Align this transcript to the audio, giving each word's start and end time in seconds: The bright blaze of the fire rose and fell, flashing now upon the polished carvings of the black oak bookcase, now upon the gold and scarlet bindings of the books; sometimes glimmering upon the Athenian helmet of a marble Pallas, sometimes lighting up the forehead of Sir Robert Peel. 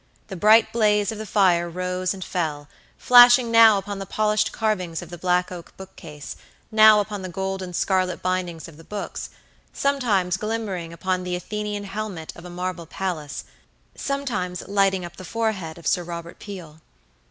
The 0.29 0.35
bright 0.35 0.73
blaze 0.73 1.11
of 1.11 1.19
the 1.19 1.27
fire 1.27 1.69
rose 1.69 2.11
and 2.11 2.23
fell, 2.25 2.67
flashing 2.97 3.51
now 3.51 3.77
upon 3.77 3.99
the 3.99 4.07
polished 4.07 4.51
carvings 4.51 5.03
of 5.03 5.11
the 5.11 5.17
black 5.19 5.51
oak 5.51 5.77
bookcase, 5.77 6.35
now 6.71 6.99
upon 7.01 7.21
the 7.21 7.29
gold 7.29 7.61
and 7.61 7.75
scarlet 7.75 8.19
bindings 8.23 8.67
of 8.67 8.77
the 8.77 8.83
books; 8.83 9.29
sometimes 9.73 10.37
glimmering 10.37 10.91
upon 10.91 11.21
the 11.23 11.35
Athenian 11.35 11.83
helmet 11.83 12.33
of 12.35 12.45
a 12.45 12.49
marble 12.49 12.87
Pallas, 12.87 13.43
sometimes 13.93 14.67
lighting 14.67 15.05
up 15.05 15.17
the 15.17 15.23
forehead 15.23 15.77
of 15.77 15.85
Sir 15.85 16.01
Robert 16.03 16.39
Peel. 16.39 16.79